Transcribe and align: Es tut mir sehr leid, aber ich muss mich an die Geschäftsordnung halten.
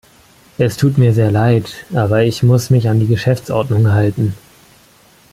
Es 0.57 0.77
tut 0.77 0.97
mir 0.97 1.13
sehr 1.13 1.29
leid, 1.29 1.85
aber 1.93 2.23
ich 2.23 2.41
muss 2.41 2.71
mich 2.71 2.89
an 2.89 2.99
die 2.99 3.05
Geschäftsordnung 3.05 3.91
halten. 3.91 4.33